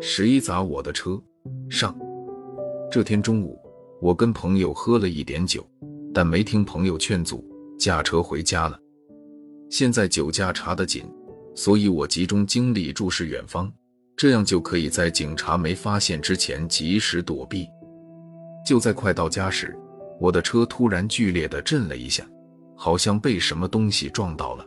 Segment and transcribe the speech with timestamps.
[0.00, 1.20] 谁砸我的车？
[1.68, 1.94] 上。
[2.90, 3.58] 这天中午，
[4.00, 5.66] 我跟朋友喝了一点酒，
[6.14, 7.44] 但没听朋友劝阻，
[7.78, 8.78] 驾车回家了。
[9.70, 11.04] 现在酒驾查得紧，
[11.54, 13.70] 所以我集中精力注视远方，
[14.16, 17.66] 这样就可以在警察没发现之前及时躲避。
[18.66, 19.76] 就在快到家时，
[20.20, 22.26] 我的车突然剧烈的震了一下，
[22.76, 24.64] 好像被什么东西撞到了。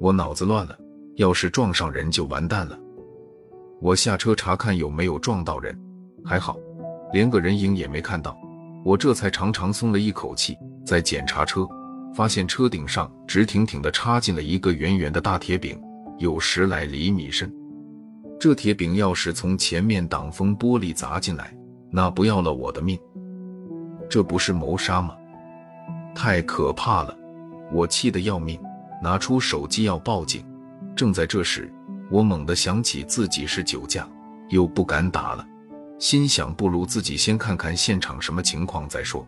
[0.00, 0.78] 我脑子乱了，
[1.18, 2.78] 要是撞上人就完蛋了。
[3.80, 5.76] 我下车查看有没有撞到人，
[6.24, 6.56] 还好，
[7.12, 8.38] 连个人影也没看到。
[8.84, 10.56] 我这才长长松了一口气。
[10.86, 11.66] 再检查车，
[12.14, 15.78] 发现车顶上直挺挺的插进了一个圆圆的大铁饼，
[16.18, 17.52] 有十来厘米深。
[18.38, 21.52] 这铁饼要是从前面挡风玻璃砸进来，
[21.90, 22.96] 那不要了我的命！
[24.08, 25.16] 这不是谋杀吗？
[26.14, 27.14] 太可怕了！
[27.72, 28.58] 我气得要命，
[29.02, 30.42] 拿出手机要报警。
[30.98, 31.72] 正在这时，
[32.10, 34.04] 我猛地想起自己是酒驾，
[34.48, 35.46] 又不敢打了，
[35.96, 39.24] 心想不如自己先看看现场什么情况再说。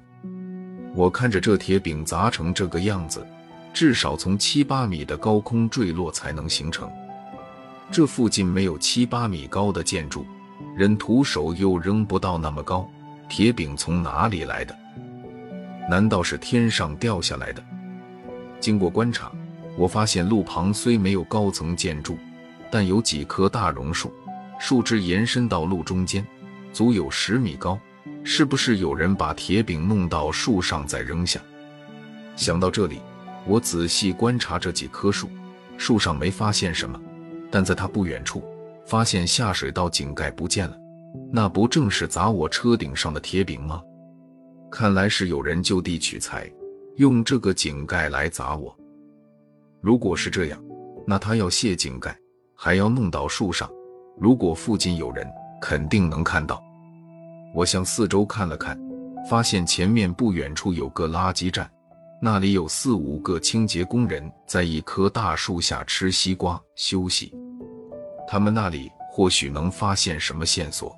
[0.97, 3.25] 我看着这铁饼砸成这个样子，
[3.73, 6.91] 至少从七八米的高空坠落才能形成。
[7.89, 10.27] 这附近没有七八米高的建筑，
[10.77, 12.91] 人徒手又扔不到那么高，
[13.29, 14.77] 铁饼从哪里来的？
[15.89, 17.63] 难道是天上掉下来的？
[18.59, 19.31] 经过观察，
[19.77, 22.19] 我发现路旁虽没有高层建筑。
[22.73, 24.13] 但有几棵大榕树，
[24.61, 26.25] 树枝延伸到路中间，
[26.73, 27.77] 足有十米高。
[28.23, 31.41] 是不是有人把铁饼弄到树上再扔下？
[32.37, 33.01] 想到这里，
[33.45, 35.29] 我仔细观察这几棵树，
[35.77, 37.01] 树上没发现什么，
[37.51, 38.45] 但在它不远处，
[38.87, 40.77] 发现下水道井盖不见了。
[41.33, 43.83] 那不正是砸我车顶上的铁饼吗？
[44.71, 46.49] 看来是有人就地取材，
[46.99, 48.77] 用这个井盖来砸我。
[49.81, 50.63] 如果是这样，
[51.07, 52.17] 那他要卸井盖。
[52.63, 53.71] 还要弄到树上，
[54.19, 55.27] 如果附近有人，
[55.63, 56.63] 肯定能看到。
[57.55, 58.79] 我向四周看了看，
[59.31, 61.71] 发现前面不远处有个垃圾站，
[62.21, 67.33] 那里有四五个清洁工人在一棵大树下吃西瓜休息。
[68.29, 70.95] 他们那里或许能发现什么线索。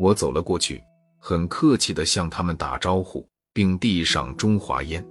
[0.00, 0.82] 我走了过去，
[1.18, 5.06] 很客气地向他们打招呼，并递上中华烟。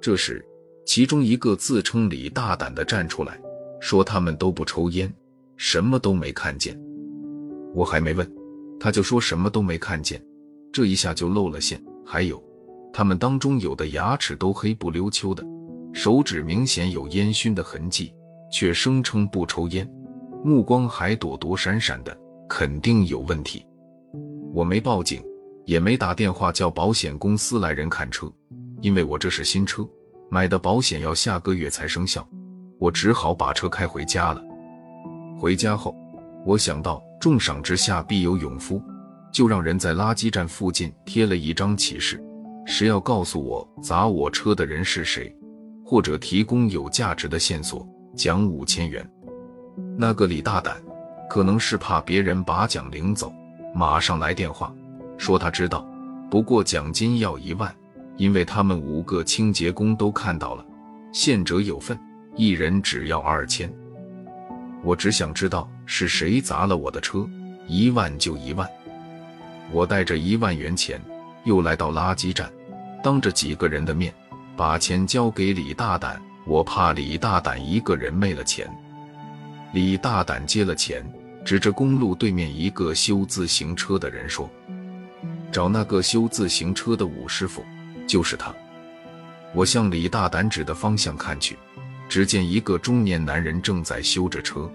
[0.00, 0.44] 这时，
[0.84, 3.40] 其中一个自称李大胆的站出来。
[3.80, 5.10] 说他们都不抽烟，
[5.56, 6.78] 什么都没看见。
[7.74, 8.30] 我还没问，
[8.78, 10.22] 他就说什么都没看见，
[10.70, 11.82] 这一下就露了馅。
[12.04, 12.42] 还有，
[12.92, 15.42] 他们当中有的牙齿都黑不溜秋的，
[15.94, 18.12] 手指明显有烟熏的痕迹，
[18.52, 19.90] 却声称不抽烟，
[20.44, 22.14] 目光还躲躲闪闪的，
[22.46, 23.64] 肯定有问题。
[24.52, 25.24] 我没报警，
[25.64, 28.30] 也没打电话叫保险公司来人看车，
[28.82, 29.88] 因为我这是新车，
[30.30, 32.26] 买的保险要下个月才生效。
[32.78, 34.42] 我只好把车开回家了。
[35.38, 35.94] 回家后，
[36.46, 38.80] 我想到重赏之下必有勇夫，
[39.32, 42.22] 就让人在垃圾站附近贴了一张启事：
[42.64, 45.34] 谁要告诉我砸我车的人是谁，
[45.84, 47.86] 或者提供有价值的线索，
[48.16, 49.06] 奖五千元。
[49.98, 50.76] 那个李大胆，
[51.28, 53.32] 可能是怕别人把奖领走，
[53.74, 54.72] 马上来电话
[55.18, 55.86] 说他知道，
[56.30, 57.74] 不过奖金要一万，
[58.20, 60.62] 因为他们五个清洁工都看到了，
[61.10, 61.98] 献者有份。
[62.36, 63.72] 一人只要二千，
[64.84, 67.26] 我只想知道是谁砸了我的车，
[67.66, 68.68] 一万就一万。
[69.72, 71.00] 我带着一万元钱，
[71.44, 72.50] 又来到垃圾站，
[73.02, 74.12] 当着几个人的面，
[74.54, 76.20] 把钱交给李大胆。
[76.46, 78.70] 我怕李大胆一个人没了钱。
[79.72, 81.02] 李大胆接了钱，
[81.42, 84.48] 指着公路对面一个修自行车的人说
[85.50, 87.64] ：“找那个修自行车的武师傅，
[88.10, 88.52] 就是他。”
[89.54, 91.56] 我向李大胆指的方向看去。
[92.08, 94.68] 只见一个中年男人正在修着车，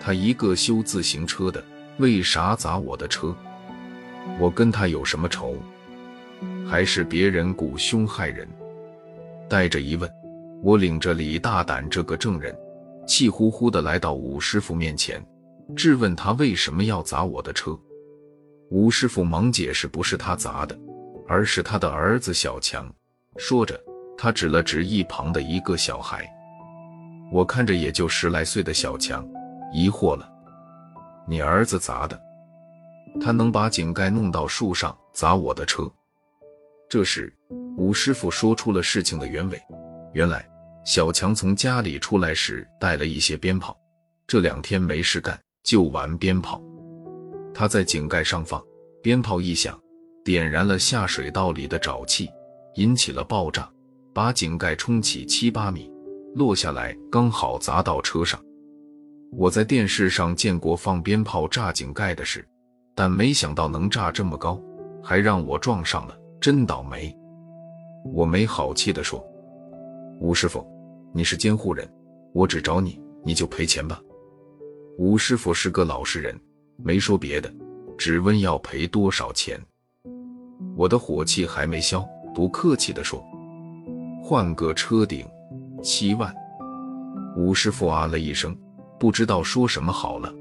[0.00, 1.60] 他一个修自行车的，
[1.96, 3.34] 为啥砸我的车？
[4.38, 5.56] 我跟他有什么仇？
[6.64, 8.46] 还是别人雇凶害人？
[9.48, 10.08] 带着疑问，
[10.62, 12.56] 我领着李大胆这个证人，
[13.04, 15.20] 气呼呼地来到武师傅面前，
[15.74, 17.76] 质问他为什么要砸我的车。
[18.70, 20.78] 武师傅忙解释，不是他砸的，
[21.28, 22.92] 而是他的儿子小强。
[23.36, 23.78] 说着。
[24.20, 26.28] 他指了指一旁的一个小孩，
[27.30, 29.24] 我看着也就十来岁的小强，
[29.72, 30.28] 疑惑了
[31.24, 32.20] ：“你儿子砸的？
[33.20, 35.88] 他能把井盖弄到树上砸我的车？”
[36.90, 37.32] 这时，
[37.76, 39.62] 吴师傅说出了事情的原委：
[40.12, 40.44] 原来
[40.84, 43.78] 小强从家里出来时带了一些鞭炮，
[44.26, 46.60] 这两天没事干就玩鞭炮。
[47.54, 48.60] 他在井盖上放，
[49.00, 49.80] 鞭炮一响，
[50.28, 52.28] 点燃了下水道里的沼气，
[52.74, 53.66] 引起了爆炸。
[54.12, 55.90] 把井盖冲起七八米，
[56.34, 58.38] 落下来刚好砸到车上。
[59.32, 62.46] 我在电视上见过放鞭炮炸井盖的事，
[62.94, 64.60] 但没想到能炸这么高，
[65.02, 67.10] 还让我撞上了，真倒霉。
[68.12, 69.26] 我没好气地说
[70.20, 70.62] ：“吴师傅，
[71.14, 71.90] 你是监护人，
[72.34, 73.98] 我只找你，你就赔钱吧。”
[74.98, 76.38] 吴师傅是个老实人，
[76.76, 77.50] 没说别的，
[77.96, 79.58] 只问要赔多少钱。
[80.78, 83.20] 我的火气还没消，不客气地说
[84.22, 85.26] ：“换个车顶，
[85.82, 86.32] 七万。”
[87.36, 88.56] 吴师傅啊了一声。
[88.96, 90.32] 不知道说什么好了。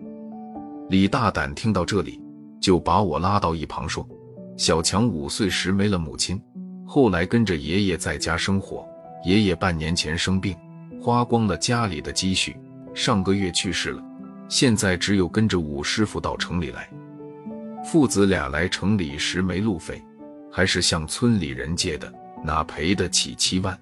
[0.89, 2.19] 李大胆听到这里，
[2.60, 4.07] 就把我拉到一旁说
[4.57, 6.42] ：“小强五岁时没了母亲，
[6.86, 8.83] 后来跟着爷爷在家生活。
[9.24, 10.56] 爷爷半年前生病，
[11.00, 12.56] 花光了家里的积蓄，
[12.95, 14.04] 上个月去世了。
[14.50, 16.88] 现在只有跟着武师傅到城里来。
[17.83, 20.01] 父子俩来城里时没路费，
[20.57, 22.12] 还是向村里人借的，
[22.44, 23.80] 哪赔得起七万？”